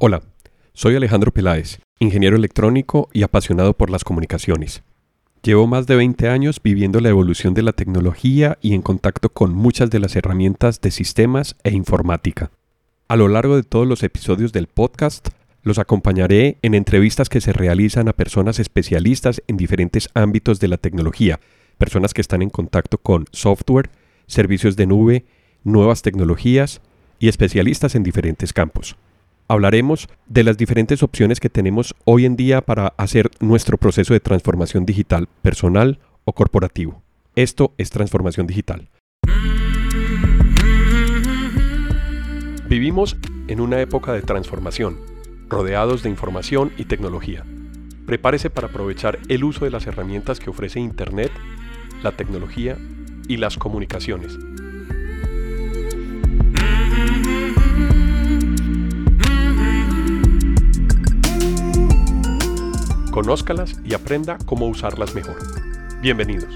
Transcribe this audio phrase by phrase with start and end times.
[0.00, 0.22] Hola,
[0.74, 4.84] soy Alejandro Peláez, ingeniero electrónico y apasionado por las comunicaciones.
[5.42, 9.52] Llevo más de 20 años viviendo la evolución de la tecnología y en contacto con
[9.52, 12.52] muchas de las herramientas de sistemas e informática.
[13.08, 15.30] A lo largo de todos los episodios del podcast,
[15.64, 20.76] los acompañaré en entrevistas que se realizan a personas especialistas en diferentes ámbitos de la
[20.76, 21.40] tecnología,
[21.76, 23.90] personas que están en contacto con software,
[24.28, 25.24] servicios de nube,
[25.64, 26.82] nuevas tecnologías
[27.18, 28.96] y especialistas en diferentes campos.
[29.50, 34.20] Hablaremos de las diferentes opciones que tenemos hoy en día para hacer nuestro proceso de
[34.20, 37.02] transformación digital personal o corporativo.
[37.34, 38.90] Esto es transformación digital.
[42.68, 43.16] Vivimos
[43.46, 44.98] en una época de transformación,
[45.48, 47.42] rodeados de información y tecnología.
[48.04, 51.32] Prepárese para aprovechar el uso de las herramientas que ofrece Internet,
[52.02, 52.76] la tecnología
[53.28, 54.36] y las comunicaciones
[63.18, 65.38] Conózcalas y aprenda cómo usarlas mejor.
[66.00, 66.54] Bienvenidos.